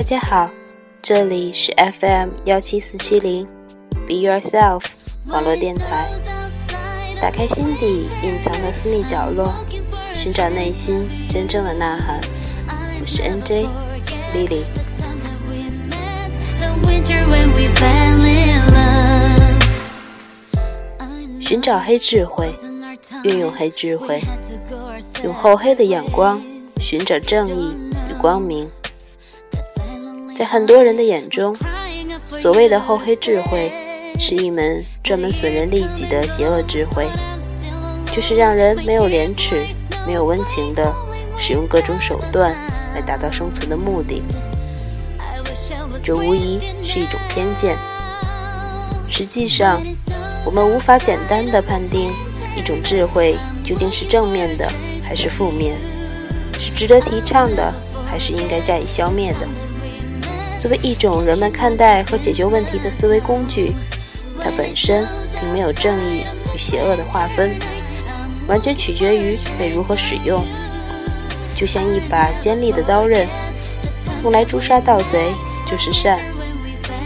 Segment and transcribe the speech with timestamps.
[0.00, 0.48] 大家好，
[1.02, 3.46] 这里是 FM 幺七四七零
[4.08, 4.82] ，Be Yourself
[5.26, 6.08] 网络电台。
[7.20, 9.52] 打开心底隐藏的私密角落，
[10.14, 12.18] 寻找内心真正的呐喊。
[12.98, 13.68] 我是 NJ
[14.34, 14.64] Lily。
[21.38, 22.54] 寻找黑智慧，
[23.22, 24.22] 运用黑智慧，
[25.22, 26.40] 用厚黑的眼光
[26.80, 27.76] 寻找正义
[28.08, 28.66] 与光明。
[30.40, 31.54] 在很多人的眼中，
[32.30, 33.70] 所谓的厚黑智慧，
[34.18, 37.06] 是一门专门损人利己的邪恶智慧，
[38.10, 39.66] 就是让人没有廉耻、
[40.06, 40.90] 没有温情的
[41.36, 42.56] 使用各种手段
[42.94, 44.22] 来达到生存的目的。
[46.02, 47.76] 这无疑是一种偏见。
[49.10, 49.82] 实际上，
[50.46, 52.14] 我们无法简单的判定
[52.56, 54.66] 一种智慧究竟是正面的
[55.04, 55.76] 还是负面，
[56.58, 57.70] 是值得提倡的
[58.06, 59.46] 还是应该加以消灭的。
[60.60, 63.72] 作为一种人们看待和解决问题的思维工具，
[64.38, 65.08] 它本身
[65.40, 66.22] 并没有正义
[66.54, 67.58] 与邪恶的划分，
[68.46, 70.44] 完全取决于被如何使用。
[71.56, 73.26] 就像一把尖利的刀刃，
[74.22, 75.32] 用来诛杀盗贼
[75.66, 76.20] 就是善，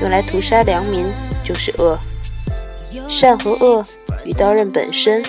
[0.00, 1.06] 用来屠杀良民
[1.44, 1.96] 就是恶。
[3.08, 3.86] 善和恶
[4.24, 5.24] 与刀刃本身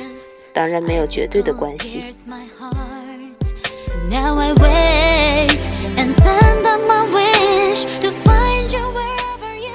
[0.51, 2.05] 当然没有绝对的关系。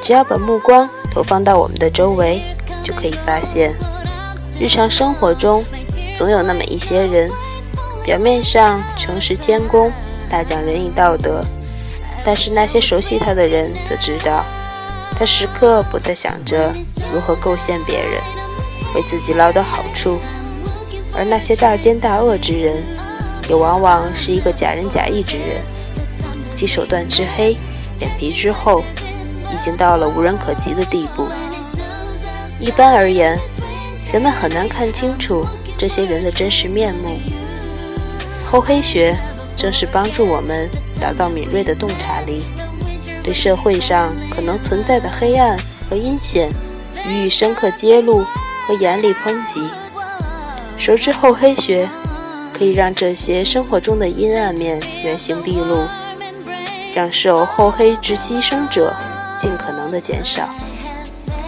[0.03, 2.42] 只要把目光投放到我们的周围，
[2.83, 3.72] 就可以发现，
[4.59, 5.64] 日常生活中
[6.17, 7.31] 总有那么一些人，
[8.05, 9.92] 表面上诚实谦恭，
[10.28, 11.44] 大讲仁义道德，
[12.25, 14.44] 但是那些熟悉他的人则知道，
[15.17, 16.72] 他时刻不再想着
[17.14, 18.20] 如何构陷别人，
[18.97, 20.19] 为自己捞得好处；
[21.16, 22.83] 而那些大奸大恶之人，
[23.48, 25.62] 也往往是一个假仁假义之人，
[26.56, 27.56] 其手段之黑，
[28.00, 28.82] 脸皮之厚。
[29.52, 31.28] 已经到了无人可及的地步。
[32.58, 33.38] 一般而言，
[34.12, 35.46] 人们很难看清楚
[35.76, 37.18] 这些人的真实面目。
[38.50, 39.16] 厚黑学
[39.56, 40.68] 正是帮助我们
[41.00, 42.42] 打造敏锐的洞察力，
[43.22, 45.58] 对社会上可能存在的黑暗
[45.88, 46.50] 和阴险
[47.06, 48.24] 予以深刻揭露
[48.66, 49.69] 和严厉抨击。
[50.78, 51.88] 熟知厚黑学，
[52.52, 55.84] 可以让这些生活中的阴暗面原形毕露，
[56.94, 58.94] 让受厚黑之牺牲者。
[59.42, 60.48] 尽可能的减少，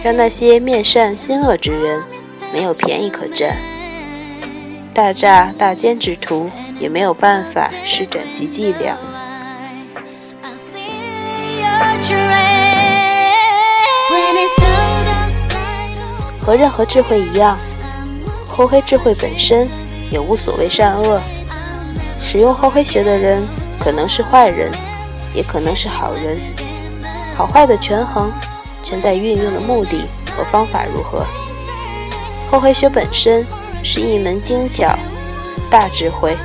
[0.03, 2.03] 让那些面善心恶之人
[2.51, 3.55] 没有便宜可占，
[4.93, 8.97] 大诈大奸之徒也没有办法施展其伎俩。
[16.41, 17.57] 和任何智慧一样，
[18.49, 19.69] 厚黑智慧本身
[20.11, 21.21] 也无所谓善恶。
[22.19, 23.41] 使用厚黑学的人
[23.79, 24.69] 可能是坏人，
[25.33, 26.37] 也可能是好人。
[27.35, 28.31] 好坏的权衡，
[28.81, 31.25] 全在运用的目的和方法如何。
[32.49, 33.45] 厚黑学本身
[33.83, 34.97] 是一门精巧
[35.69, 36.37] 大智慧，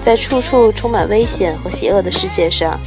[0.00, 2.80] 在处处充满危险和邪恶的世界上，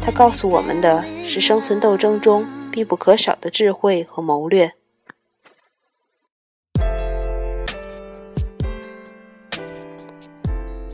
[0.00, 4.72] 它告诉我们的是生存斗争中必不可少的智慧和谋略。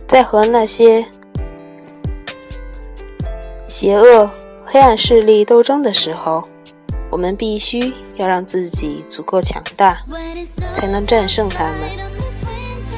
[0.07, 1.07] 在和那些
[3.67, 4.31] 邪恶。
[4.77, 6.43] 黑暗势力斗争的时候，
[7.11, 9.97] 我们必须要让自己足够强大，
[10.75, 11.75] 才能战胜他们。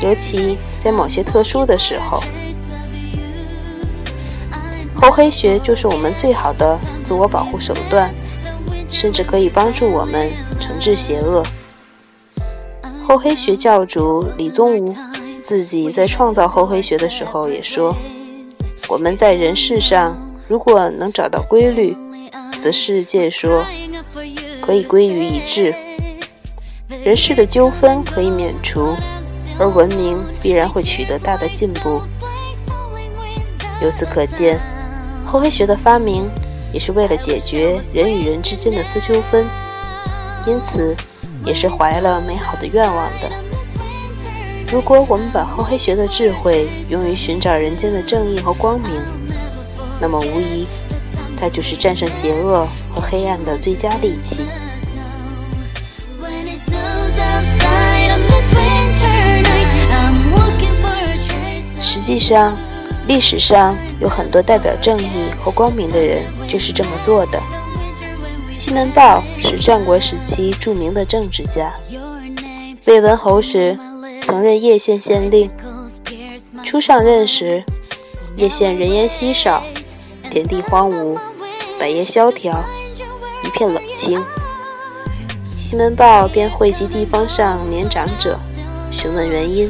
[0.01, 2.21] 尤其在某些特殊的时候，
[4.93, 8.13] 厚黑学就是我们最好的自我保护手段，
[8.89, 11.45] 甚至可以帮助我们惩治邪恶。
[13.07, 14.97] 厚黑学教主李宗吾
[15.45, 17.95] 自己在创造厚黑学的时候也说
[18.91, 21.95] ：“我们在人世上。”如果能找到规律，
[22.57, 23.65] 则世界说
[24.63, 25.75] 可以归于一致，
[27.05, 28.97] 人世的纠纷可以免除，
[29.59, 32.01] 而文明必然会取得大的进步。
[33.83, 34.59] 由此可见，
[35.27, 36.27] 厚黑学的发明
[36.73, 39.47] 也是为了解决人与人之间的纠纷，
[40.47, 40.97] 因此
[41.45, 43.31] 也是怀了美好的愿望的。
[44.73, 48.91] 如果我们把厚黑学的智慧用于寻找人间的正义和光明，
[50.01, 50.67] 那么，无疑，
[51.39, 54.41] 它就是战胜邪恶和黑暗的最佳利器。
[61.81, 62.57] 实际上，
[63.07, 67.41] 历史上有很多代表正义和光明的人就是这么做的。
[68.53, 71.73] 西门豹是战国时期著名的政治家，
[72.85, 73.79] 魏文侯时
[74.25, 75.51] 曾任叶县县令。
[76.65, 77.65] 初上任时，
[78.37, 79.63] 叶县人烟稀少。
[80.39, 81.19] 田地荒芜，
[81.81, 82.65] 百业萧条，
[83.43, 84.25] 一片冷清。
[85.57, 88.39] 西门豹便汇集地方上年长者，
[88.93, 89.69] 询问原因，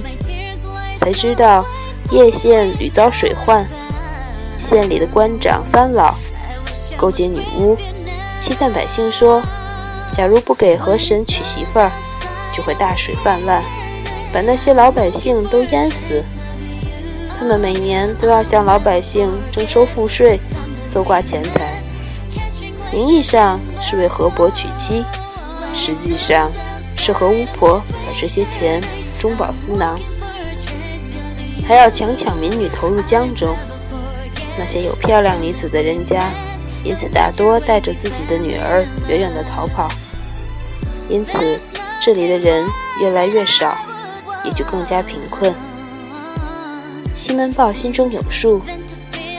[0.95, 1.65] 才知道
[2.11, 3.67] 叶县屡遭水患，
[4.59, 6.15] 县里的官长三老
[6.99, 7.75] 勾结女巫，
[8.39, 9.41] 欺骗百姓说，
[10.13, 11.91] 假如不给河神娶媳妇儿，
[12.55, 13.65] 就会大水泛滥，
[14.35, 16.23] 把那些老百姓都淹死。
[17.39, 20.41] 他们每年都要向老百姓征收赋税，
[20.85, 21.81] 搜刮钱财，
[22.93, 25.05] 名义上是为河伯娶妻。
[25.73, 26.51] 实际上
[26.97, 28.83] 是和巫婆把这些钱
[29.21, 29.97] 中饱私囊，
[31.65, 33.55] 还要强抢民女投入江中。
[34.59, 36.31] 那些有漂亮女子的人家，
[36.83, 39.89] 因此大多带着自己的女儿远远地逃跑。
[41.09, 41.61] 因此，
[42.03, 42.67] 这里的人
[43.01, 43.79] 越来越少，
[44.43, 45.55] 也就更加贫困。
[47.19, 48.63] 西门豹心中有数，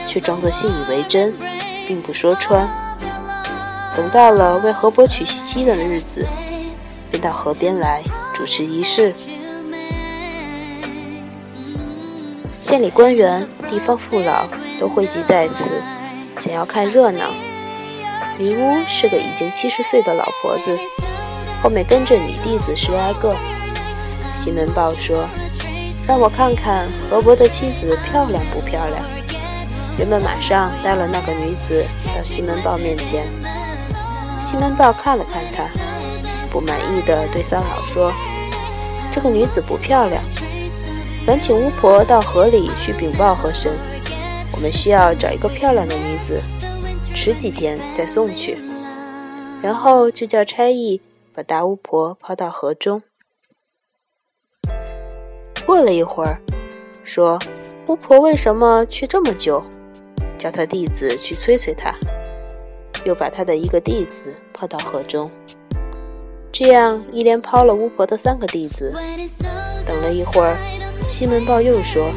[0.06, 1.34] 却装作信以为真，
[1.88, 2.68] 并不说穿。
[3.96, 6.26] 等到了为河伯娶妻的日子，
[7.10, 8.02] 便到河边来
[8.34, 9.14] 主持仪式。
[12.60, 14.46] 县里官员、地方父老
[14.78, 15.70] 都汇集在此，
[16.36, 17.30] 想要看热闹。
[18.36, 20.78] 女巫是个已经七十岁的老婆子，
[21.62, 23.34] 后面跟着女弟子十来个。
[24.34, 25.26] 西门豹说
[26.10, 29.00] ：“让我看看河伯的妻子漂亮不漂亮。”
[29.96, 33.24] 人们马上带了那个女子到西门豹面前。
[34.40, 35.62] 西门豹看了看她，
[36.50, 38.12] 不满意的对三老说
[39.14, 40.20] ：“这个女子不漂亮，
[41.24, 43.70] 烦请巫婆到河里去禀报河神。
[44.52, 46.42] 我们需要找一个漂亮的女子，
[47.14, 48.58] 迟几天再送去。
[49.62, 51.00] 然后就叫差役
[51.32, 53.00] 把大巫婆抛到河中。
[55.70, 56.36] 过了一会儿，
[57.04, 57.38] 说
[57.86, 59.62] 巫婆为什么去这么久？
[60.36, 61.94] 叫他弟子去催催她。”
[63.06, 65.30] 又把他的一个弟子抛到河中，
[66.50, 68.92] 这样一连抛了巫婆的三个弟子。
[69.86, 70.56] 等了一会儿，
[71.08, 72.10] 西门豹又说：“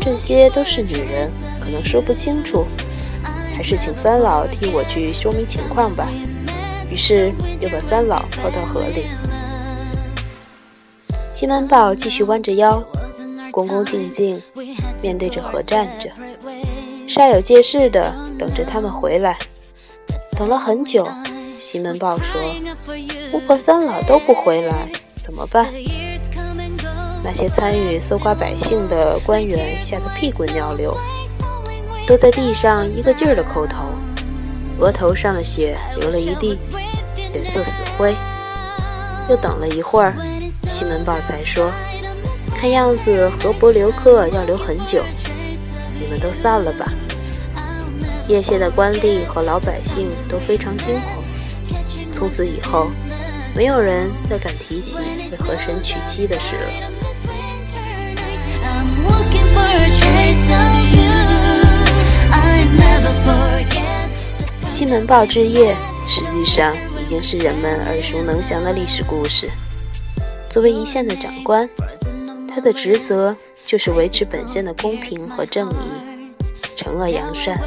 [0.00, 1.28] 这些都是女人，
[1.60, 2.64] 可能说不清楚，
[3.56, 6.08] 还是请三老替我去说明情况吧。”
[6.88, 9.06] 于是又把三老抛到河里。
[11.42, 12.80] 西门豹继续弯着腰，
[13.50, 14.40] 恭恭敬敬
[15.02, 16.08] 面对着河站着，
[17.08, 19.36] 煞有介事地等着他们回来。
[20.38, 21.04] 等了很久，
[21.58, 22.40] 西门豹说
[23.34, 24.88] ：“巫婆三老都不回来，
[25.20, 25.66] 怎么办？”
[27.24, 30.96] 那些参与搜刮百姓的官员吓得屁滚尿流，
[32.06, 33.86] 都在地上一个劲儿地叩头，
[34.78, 36.56] 额头上的血流了一地，
[37.32, 38.14] 脸色死灰。
[39.28, 40.14] 又等了一会儿，
[40.82, 41.70] 西门豹才说
[42.58, 45.04] ：“看样子河伯留客要留很久，
[46.00, 46.92] 你们都散了吧。”
[48.26, 51.22] 叶县的官吏和老百姓都非常惊恐。
[52.10, 52.90] 从此以后，
[53.54, 54.98] 没有人再敢提起
[55.30, 56.68] 为河神娶妻的事了。
[64.66, 65.76] 西门豹之夜，
[66.08, 69.48] 实际上已经是人们耳熟能详的历史故事。
[70.52, 71.66] 作为一县的长官，
[72.46, 76.36] 他的职责就是维持本县的公平和正义，
[76.76, 77.58] 惩恶扬善。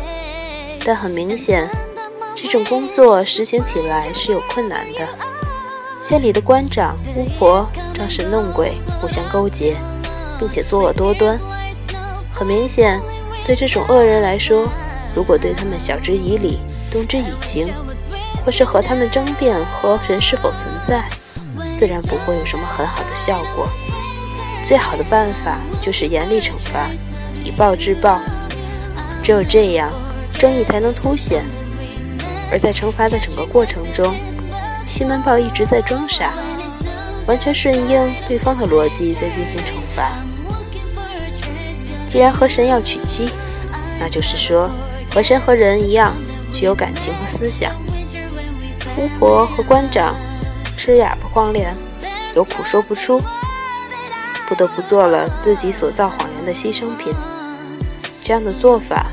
[0.86, 1.68] 但很明显，
[2.36, 5.00] 这种工作实行起来是有困难的。
[6.00, 9.76] 县里的官长、巫婆装神弄鬼，互相勾结，
[10.38, 11.40] 并且作恶多端。
[12.32, 13.02] 很明显，
[13.48, 14.70] 对这种恶人来说，
[15.16, 16.60] 如果对他们晓之以理、
[16.92, 17.68] 动之以情，
[18.46, 21.04] 或是和他们争辩和神是否存在，
[21.76, 23.68] 自然不会有什么很好的效果。
[24.66, 26.90] 最好的办法就是严厉惩罚，
[27.44, 28.20] 以暴制暴。
[29.24, 29.92] 只有这样。
[30.38, 31.46] 正义才能凸显，
[32.52, 34.14] 而在惩罚的整个过程中，
[34.86, 36.34] 西门豹一直在装傻，
[37.26, 40.12] 完全顺应对方的逻辑在进行惩罚。
[42.10, 43.30] 既然河神要娶妻，
[43.98, 44.70] 那就是说
[45.10, 46.14] 河神和人一样
[46.54, 47.72] 具有感情和思想。
[48.98, 50.14] 巫婆和官长
[50.78, 51.76] 吃哑巴黄连，
[52.36, 53.22] 有苦说不出，
[54.48, 57.14] 不得不做了自己所造谎言的牺牲品。
[58.24, 59.08] 这样的做法。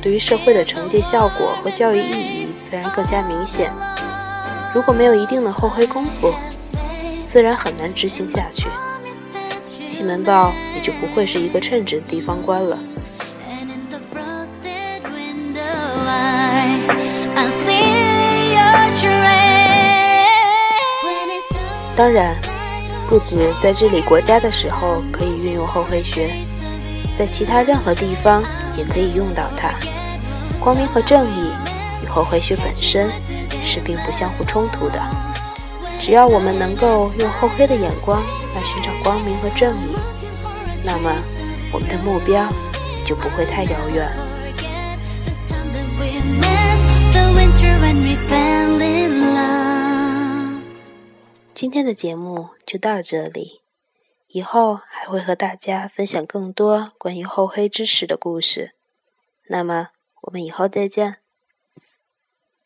[0.00, 3.72] 对于社会的惩戒效果和教育意义自然更加明显。
[4.74, 6.34] 如果没有一定的后黑功夫，
[7.24, 8.68] 自然很难执行下去。
[9.62, 12.78] 西门豹也就不会是一个称职的地方官了。
[21.96, 22.34] 当然，
[23.08, 26.28] 不止在治理国家的时候可以运用后黑学，
[27.16, 28.42] 在其他任何地方
[28.76, 29.70] 也可以用到它。
[30.58, 31.52] 光明和正义
[32.02, 33.08] 与后悔学本身
[33.64, 35.00] 是并不相互冲突的。
[36.00, 38.20] 只要我们能够用厚黑的眼光
[38.54, 39.94] 来寻找光明和正义，
[40.82, 41.12] 那么
[41.72, 42.44] 我们的目标
[43.04, 44.10] 就不会太遥远。
[51.54, 53.60] 今天的节目就到这里，
[54.26, 58.74] 以后还会和大家分享更多关于厚黑知识的故事。
[59.48, 59.90] 那么，
[60.22, 61.23] 我们以后再见。